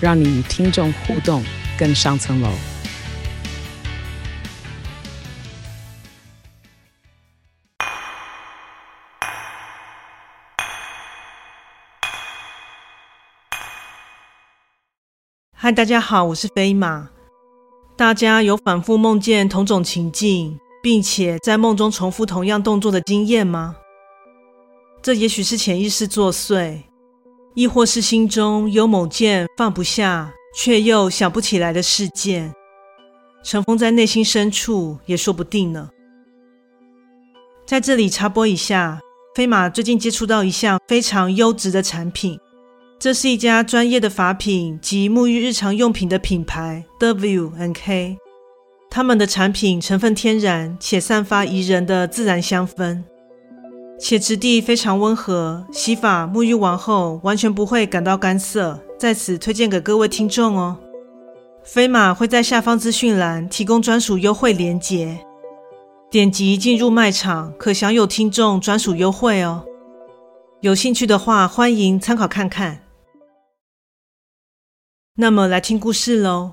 [0.00, 1.42] 让你与听众互动
[1.76, 2.48] 更上层楼。
[15.52, 17.10] 嗨，大家好，我是飞马。
[17.96, 23.74] 大家有反复梦见同种情境，并且在梦中重复同样动作的经验吗？
[25.02, 26.82] 这也许是潜意识作祟，
[27.54, 32.52] 亦或是心中有某件放不下却又想不起来的事件，
[33.42, 35.90] 尘封在内心深处也说不定呢。
[37.66, 39.00] 在这里插播一下，
[39.34, 42.38] 飞马最近接触到一项非常优质的产品。
[42.98, 48.16] 这是一家专业的法品及沐浴日常用品的品牌 W N K。
[48.90, 53.04] 他们的产品成分天然，且散发宜人的自然香氛，
[53.98, 58.80] 且质地非常温和，洗发沐浴完后完全不会感到干涩。
[58.98, 60.78] 在此推荐给各位听众哦。
[61.64, 65.24] 飞马会在下方资讯栏提供专属优惠链接，
[66.10, 69.66] 点击进入卖场可享有听众专属优惠哦。
[70.60, 72.84] 有兴趣的话，欢迎参考看看。
[75.14, 76.52] 那么来听故事喽。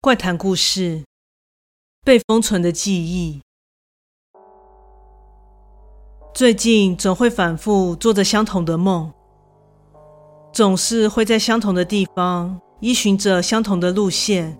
[0.00, 1.04] 怪谈故事：
[2.04, 3.42] 被封存的记忆。
[6.38, 9.10] 最近总会反复做着相同的梦，
[10.52, 14.56] 总是会在相同的地方依循着相同的路线，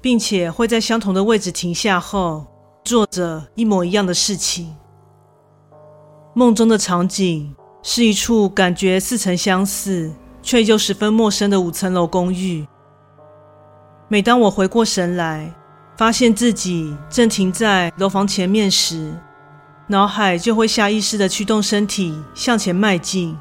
[0.00, 2.46] 并且会在相同的位置停下后
[2.82, 4.74] 做着一模一样的事情。
[6.32, 10.10] 梦中的场景是一处感觉似曾相似，
[10.40, 12.66] 却又十分陌生的五层楼公寓。
[14.08, 15.54] 每当我回过神来，
[15.98, 19.12] 发现自己正停在楼房前面时，
[19.88, 23.38] 脑海就会下意识地驱动身体向前迈进。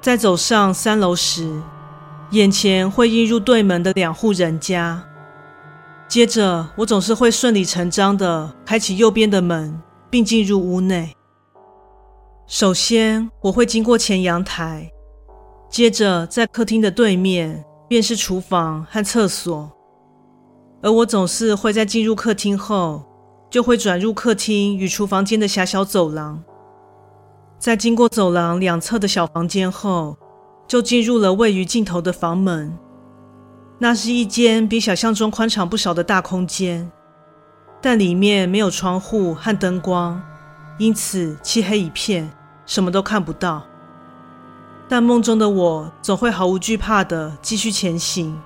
[0.00, 1.60] 在走上三楼时，
[2.30, 5.04] 眼前会映入对门的两户人家。
[6.08, 9.78] 接着，我总是会顺理成章地开启右边的门，
[10.08, 11.14] 并进入屋内。
[12.46, 14.90] 首先，我会经过前阳台。
[15.70, 19.70] 接着，在客厅的对面便是厨房和厕所，
[20.82, 23.02] 而我总是会在进入客厅后，
[23.54, 26.42] 就会转入客厅与厨房间的狭小走廊。
[27.56, 30.18] 在经过走廊两侧的小房间后，
[30.66, 32.76] 就进入了位于尽头的房门。
[33.78, 36.90] 那是一间比想象中宽敞不少的大空间，
[37.80, 40.20] 但里面没有窗户和灯光，
[40.78, 42.28] 因此漆黑一片，
[42.66, 43.62] 什么都看不到。
[44.88, 48.36] 但梦中的我总会毫无惧怕地继续前行，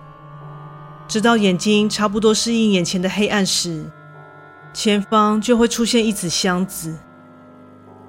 [1.09, 3.91] 直到眼睛差不多适应眼前的黑暗时，
[4.73, 6.97] 前方就会出现一纸箱子。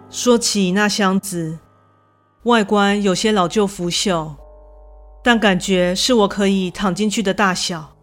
[0.10, 1.58] 说起那箱子，
[2.44, 4.36] 外观有些老旧腐朽，
[5.24, 7.96] 但感觉是我可以躺进去的大小，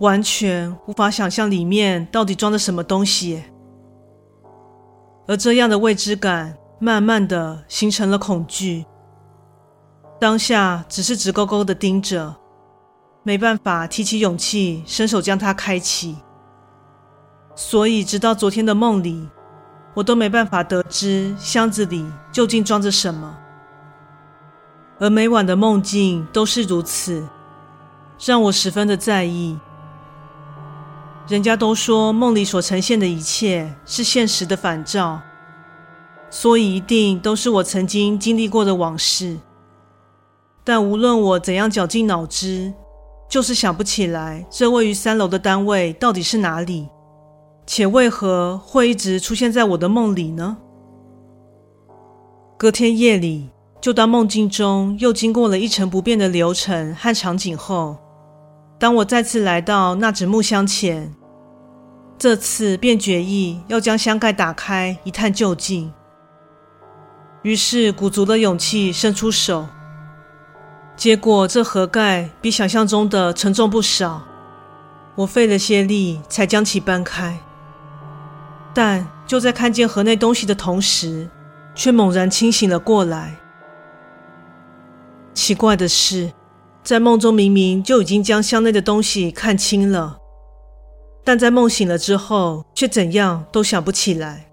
[0.00, 3.42] 完全无法想象里面到底装着什么东西。
[5.28, 8.84] 而这样的未知感，慢慢的形成了恐惧。
[10.20, 12.34] 当下只是直勾勾的盯着，
[13.22, 16.16] 没办法提起勇气伸手将它开启。
[17.54, 19.28] 所以直到昨天的梦里，
[19.94, 23.38] 我都没办法得知箱子里究竟装着什么。
[24.98, 27.26] 而每晚的梦境都是如此，
[28.24, 29.58] 让我十分的在意。
[31.28, 35.20] 人家都说梦里所呈现的一切是现实的反照，
[36.30, 39.38] 所以一定都是我曾经经历过的往事。
[40.64, 42.72] 但无论我怎样绞尽脑汁，
[43.28, 46.88] 就是想不起来这位于三楼的单位到底是哪里，
[47.74, 50.58] 且为何会一直出现在我的梦里呢？
[52.58, 53.48] 隔天夜里，
[53.80, 57.96] 就当梦境中又经过了一成不变的流程和场景后，
[58.78, 61.14] 当我再次来到那纸木箱前，
[62.18, 65.90] 这次便决意要将箱盖打开一探究竟。
[67.40, 69.66] 于是鼓足了勇气伸出手。
[70.94, 74.20] 结果，这盒盖比想象中的沉重不少，
[75.14, 77.40] 我费了些力才将其搬开。
[78.74, 81.28] 但就在看见盒内东西的同时，
[81.74, 83.36] 却猛然清醒了过来。
[85.34, 86.32] 奇怪的是，
[86.82, 90.18] 在梦中明明就已经将箱内的东西看清了，
[91.24, 94.50] 但在梦醒了之后，却怎样都想不起来，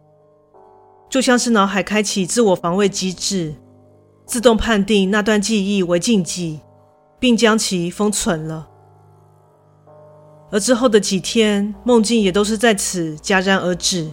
[1.10, 3.56] 就像是脑海开启自我防卫机制，
[4.26, 6.62] 自动判定那段记忆为禁忌，
[7.20, 8.68] 并将其封存了。
[10.52, 14.12] 而之后的几天，梦境也都是在此戛然而止，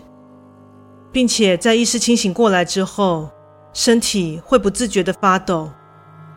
[1.11, 3.31] 并且在意识清醒过来之后，
[3.73, 5.71] 身体会不自觉地发抖，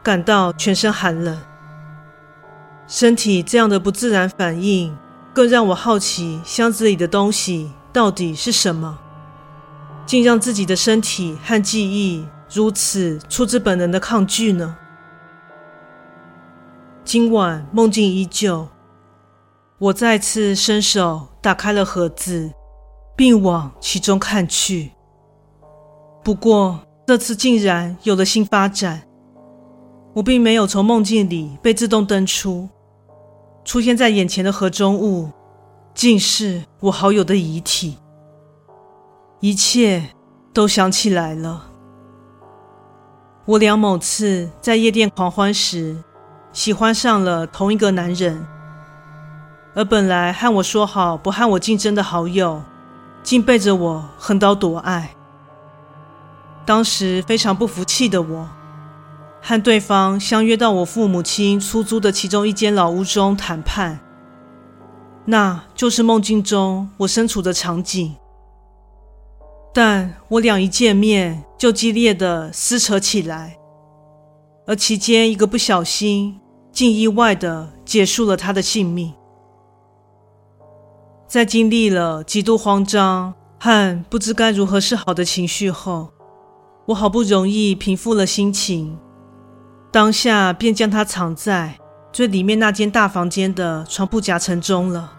[0.01, 1.37] 感到全身寒冷。
[2.87, 4.97] 身体这样的不自然反应，
[5.33, 8.99] 更让我好奇箱子里的东西到底是什么，
[10.05, 14.77] 竟让自己的身体和记忆如此出自本能的抗拒呢？
[17.03, 18.69] 今晚梦境依旧。
[19.79, 22.51] 我再次伸手打开了盒子，
[23.15, 24.91] 并往其中看去。
[26.21, 29.03] 不过这次竟然有了新发展。
[30.13, 32.67] 我并没有从梦境里被自动登出，
[33.63, 35.29] 出现在眼前的盒中物，
[35.93, 37.97] 竟是我好友的遗体。
[39.39, 40.09] 一切
[40.51, 41.71] 都想起来了。
[43.45, 46.03] 我俩某次在夜店狂欢时，
[46.51, 48.45] 喜欢上了同一个男人。
[49.75, 52.61] 而本来和我说好不和我竞争的好友，
[53.23, 55.15] 竟背着我横刀夺爱。
[56.65, 58.49] 当时非常不服气的我，
[59.41, 63.99] 和对方相约到我父母亲出租的其中一间老屋中谈判。
[65.25, 68.15] 那就是梦境中我身处的场景。
[69.71, 73.57] 但我俩一见面就激烈的撕扯起来，
[74.65, 76.39] 而期间一个不小心，
[76.71, 79.13] 竟意外的结束了他的性命。
[81.29, 86.11] 在经历了极度慌张和不知该如何是好的情绪后，
[86.87, 88.97] 我好不容易平复了心情，
[89.91, 91.77] 当下便将它藏在
[92.11, 95.13] 最里面那间大房间的床铺夹层中了。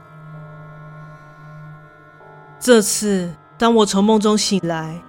[2.59, 5.01] 这次，当我从梦中醒来，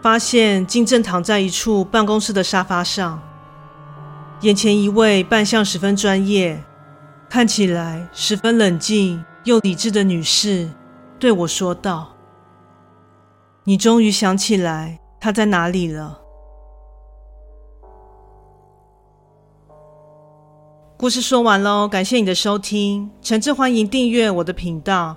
[0.00, 3.20] 发现竟正躺在一处办公室的沙发上，
[4.40, 6.64] 眼前一位扮相十分专业，
[7.30, 9.24] 看起来十分冷静。
[9.44, 10.68] 又理智的女士
[11.18, 12.14] 对我说道
[13.64, 16.20] ：“你终于想起来他在哪里了。”
[20.98, 25.16] 故事说完喽，感谢你的收听，诚挚欢迎订阅我的频道。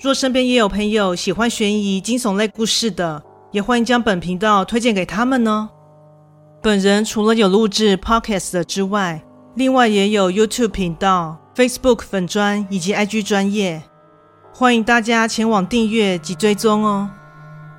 [0.00, 3.22] 若身边也有朋友喜欢悬疑惊悚类故事的，
[3.52, 5.70] 也欢迎将本频道推荐给他们呢。
[6.60, 9.22] 本人除了有录制 Podcast 之外，
[9.54, 11.38] 另外也有 YouTube 频道。
[11.54, 13.82] Facebook 粉专以及 IG 专业，
[14.54, 17.10] 欢迎大家前往订阅及追踪哦。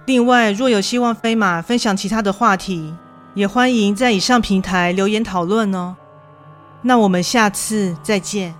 [0.05, 2.93] 另外，若有希望飞马分享其他的话题，
[3.33, 5.95] 也欢迎在以上平台留言讨论哦。
[6.83, 8.53] 那我们下次再见。